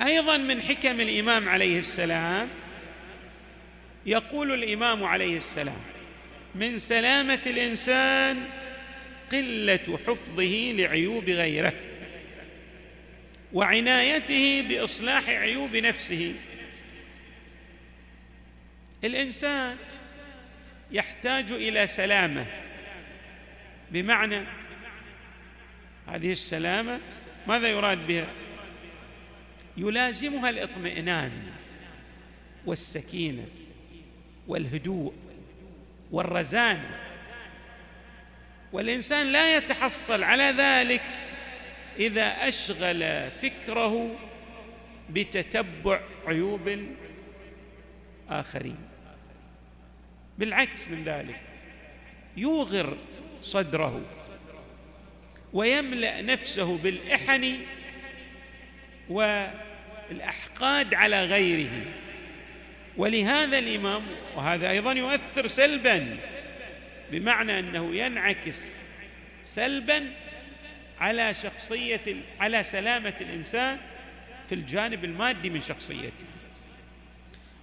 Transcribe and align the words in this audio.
أيضا 0.00 0.36
من 0.36 0.62
حكم 0.62 1.00
الإمام 1.00 1.48
عليه 1.48 1.78
السلام 1.78 2.48
يقول 4.06 4.54
الإمام 4.54 5.04
عليه 5.04 5.36
السلام 5.36 5.80
من 6.54 6.78
سلامة 6.78 7.42
الإنسان 7.46 8.48
قلة 9.32 9.98
حفظه 10.06 10.72
لعيوب 10.72 11.30
غيره 11.30 11.72
وعنايته 13.52 14.60
بإصلاح 14.68 15.28
عيوب 15.28 15.76
نفسه. 15.76 16.34
الإنسان 19.04 19.76
يحتاج 20.92 21.52
إلى 21.52 21.86
سلامة 21.86 22.46
بمعنى 23.90 24.44
هذه 26.06 26.32
السلامة 26.32 27.00
ماذا 27.46 27.68
يراد 27.68 28.06
بها؟ 28.06 28.26
يلازمها 29.76 30.50
الاطمئنان 30.50 31.32
والسكينة 32.66 33.46
والهدوء 34.48 35.14
والرزانه 36.10 37.00
والإنسان 38.72 39.26
لا 39.26 39.56
يتحصل 39.56 40.22
على 40.22 40.44
ذلك 40.44 41.02
إذا 41.98 42.48
أشغل 42.48 43.30
فكره 43.30 44.16
بتتبع 45.10 46.00
عيوب 46.26 46.78
آخرين. 48.28 48.76
بالعكس 50.38 50.88
من 50.88 51.04
ذلك 51.04 51.40
يوغر 52.36 52.96
صدره 53.40 54.00
ويملأ 55.52 56.22
نفسه 56.22 56.78
بالإحن 56.78 57.56
والأحقاد 59.08 60.94
على 60.94 61.24
غيره. 61.24 61.84
ولهذا 62.96 63.58
الإمام 63.58 64.02
وهذا 64.36 64.70
أيضا 64.70 64.92
يؤثر 64.92 65.46
سلبا 65.46 66.16
بمعنى 67.10 67.58
أنه 67.58 67.94
ينعكس 67.94 68.62
سلبا 69.42 70.10
على 71.00 71.34
شخصية 71.34 72.16
على 72.40 72.62
سلامة 72.62 73.14
الإنسان 73.20 73.78
في 74.48 74.54
الجانب 74.54 75.04
المادي 75.04 75.50
من 75.50 75.60
شخصيته. 75.60 76.24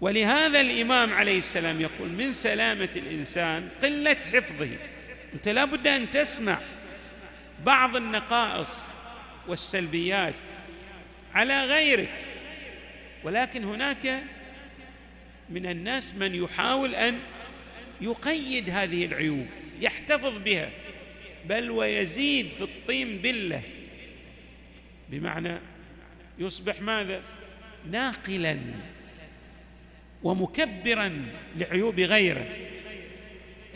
ولهذا 0.00 0.60
الإمام 0.60 1.14
عليه 1.14 1.38
السلام 1.38 1.80
يقول 1.80 2.08
من 2.08 2.32
سلامة 2.32 2.88
الإنسان 2.96 3.68
قلة 3.82 4.16
حفظه. 4.32 4.70
أنت 5.34 5.48
لا 5.48 5.64
بد 5.64 5.86
أن 5.86 6.10
تسمع 6.10 6.58
بعض 7.64 7.96
النقائص 7.96 8.78
والسلبيات 9.46 10.34
على 11.36 11.64
غيرك. 11.64 12.10
ولكن 13.24 13.64
هناك 13.64 14.22
من 15.50 15.66
الناس 15.66 16.14
من 16.14 16.34
يحاول 16.34 16.94
أن 16.94 17.18
يقيد 18.00 18.70
هذه 18.70 19.04
العيوب 19.04 19.46
يحتفظ 19.80 20.38
بها 20.38 20.70
بل 21.44 21.70
ويزيد 21.70 22.50
في 22.50 22.60
الطين 22.60 23.18
بله. 23.18 23.62
بمعنى 25.08 25.58
يصبح 26.38 26.80
ماذا؟ 26.80 27.22
ناقلا 27.90 28.58
ومكبرا 30.22 31.26
لعيوب 31.56 32.00
غيره. 32.00 32.46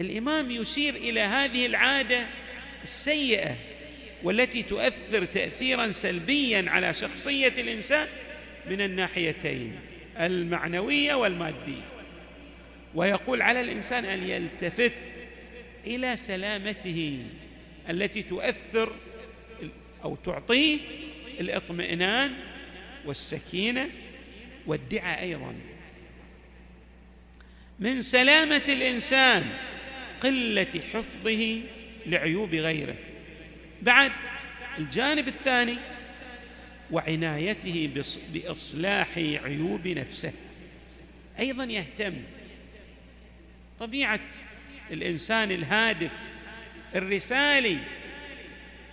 الإمام 0.00 0.50
يشير 0.50 0.94
إلى 0.94 1.20
هذه 1.20 1.66
العادة 1.66 2.26
السيئة 2.84 3.56
والتي 4.22 4.62
تؤثر 4.62 5.24
تاثيرا 5.24 5.90
سلبيا 5.90 6.64
على 6.68 6.92
شخصية 6.92 7.54
الإنسان 7.58 8.08
من 8.70 8.80
الناحيتين 8.80 9.80
المعنوية 10.20 11.14
والمادية. 11.14 11.88
ويقول 12.94 13.42
على 13.42 13.60
الإنسان 13.60 14.04
أن 14.04 14.22
يلتفت 14.22 14.92
إلى 15.86 16.16
سلامته 16.16 17.18
التي 17.90 18.22
تؤثر 18.22 18.92
أو 20.04 20.16
تعطيه 20.16 20.78
الاطمئنان 21.40 22.32
والسكينة 23.04 23.90
والدعاء 24.66 25.22
أيضا. 25.22 25.54
من 27.78 28.02
سلامة 28.02 28.62
الإنسان 28.68 29.44
قلة 30.20 30.80
حفظه 30.92 31.60
لعيوب 32.06 32.54
غيره. 32.54 32.96
بعد 33.82 34.12
الجانب 34.78 35.28
الثاني 35.28 35.78
وعنايته 36.90 37.90
بإصلاح 38.32 39.08
عيوب 39.18 39.88
نفسه. 39.88 40.32
أيضا 41.38 41.64
يهتم. 41.64 42.14
طبيعة 43.80 44.20
الإنسان 44.90 45.50
الهادف 45.50 46.12
الرسالي 46.94 47.78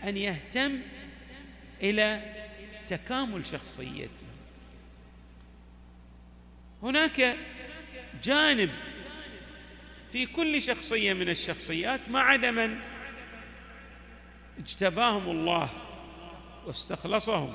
أن 0.03 0.18
يهتم 0.18 0.80
إلى 1.84 2.22
تكامل 2.88 3.48
شخصيته. 3.48 4.28
هناك 6.84 7.36
جانب 8.24 8.69
في 10.12 10.25
كل 10.25 10.62
شخصية 10.62 11.14
من 11.14 11.30
الشخصيات 11.30 12.00
ما 12.09 12.19
عدا 12.19 12.52
من 12.52 12.80
اجتباهم 14.59 15.29
الله 15.29 15.69
واستخلصهم. 16.68 17.53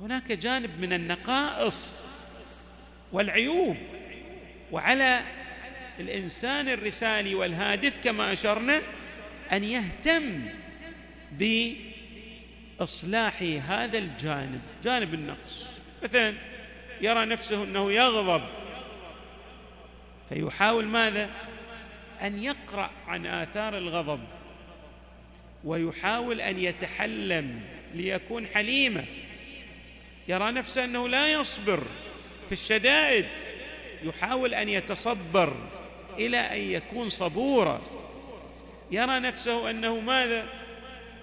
هناك 0.00 0.32
جانب 0.32 0.80
من 0.80 0.92
النقائص 0.92 2.06
والعيوب 3.12 3.76
وعلى 4.72 5.22
الإنسان 6.00 6.68
الرسالي 6.68 7.34
والهادف 7.34 8.04
كما 8.04 8.32
أشرنا 8.32 8.82
أن 9.52 9.64
يهتم 9.64 10.40
بإصلاح 12.78 13.42
هذا 13.42 13.98
الجانب 13.98 14.60
جانب 14.82 15.14
النقص. 15.14 15.66
مثلا 16.02 16.34
يرى 17.00 17.24
نفسه 17.24 17.64
أنه 17.64 17.92
يغضب 17.92 18.42
فيحاول 20.28 20.84
ماذا؟ 20.84 21.30
أن 22.22 22.38
يقرأ 22.38 22.90
عن 23.06 23.26
آثار 23.26 23.78
الغضب. 23.78 24.20
ويحاول 25.64 26.40
أن 26.40 26.58
يتحلم 26.58 27.60
ليكون 27.94 28.46
حليما. 28.46 29.04
يرى 30.28 30.50
نفسه 30.50 30.84
أنه 30.84 31.08
لا 31.08 31.32
يصبر 31.32 31.82
في 32.46 32.52
الشدائد. 32.52 33.24
يحاول 34.02 34.54
أن 34.54 34.68
يتصبر 34.68 35.56
إلى 36.18 36.38
أن 36.38 36.60
يكون 36.60 37.08
صبورا. 37.08 37.82
يرى 38.90 39.20
نفسه 39.20 39.70
أنه 39.70 40.00
ماذا؟ 40.00 40.44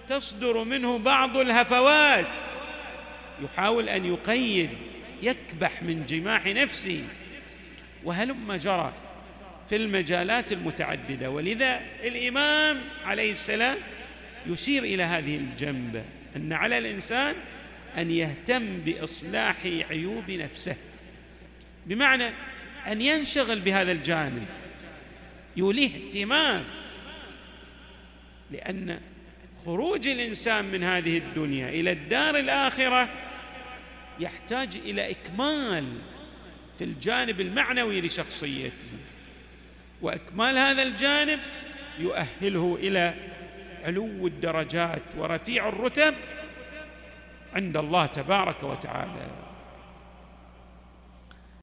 تصدر 0.08 0.64
منه 0.64 0.98
بعض 0.98 1.36
الهفوات. 1.36 2.26
يحاول 3.44 3.88
أن 3.88 4.04
يقيد 4.04 4.70
يكبح 5.22 5.82
من 5.82 6.06
جماح 6.06 6.46
نفسه. 6.46 7.04
وهلم 8.04 8.52
جرى 8.52 8.92
في 9.68 9.76
المجالات 9.76 10.52
المتعددة. 10.52 11.30
ولذا 11.30 11.80
الإمام 12.04 12.80
عليه 13.04 13.30
السلام 13.30 13.76
يشير 14.46 14.84
إلى 14.84 15.02
هذه 15.02 15.36
الجنبه 15.36 16.04
أن 16.36 16.52
على 16.52 16.78
الإنسان 16.78 17.34
أن 17.98 18.10
يهتم 18.10 18.78
بإصلاح 18.78 19.56
عيوب 19.90 20.30
نفسه. 20.30 20.76
بمعنى 21.86 22.30
أن 22.86 23.00
ينشغل 23.00 23.60
بهذا 23.60 23.92
الجانب. 23.92 24.46
يوليه 25.56 25.90
اهتمام. 25.96 26.64
لأن 28.50 29.00
خروج 29.64 30.08
الإنسان 30.08 30.64
من 30.64 30.84
هذه 30.84 31.18
الدنيا 31.18 31.68
إلى 31.68 31.92
الدار 31.92 32.38
الآخرة 32.38 33.08
يحتاج 34.20 34.76
إلى 34.76 35.10
إكمال 35.10 35.98
في 36.78 36.84
الجانب 36.84 37.40
المعنوي 37.40 38.00
لشخصيته. 38.00 38.86
وإكمال 40.02 40.58
هذا 40.58 40.82
الجانب 40.82 41.40
يؤهله 41.98 42.78
إلى 42.80 43.14
علو 43.84 44.26
الدرجات 44.26 45.02
ورفيع 45.18 45.68
الرتب 45.68 46.14
عند 47.54 47.76
الله 47.76 48.06
تبارك 48.06 48.62
وتعالى. 48.62 49.26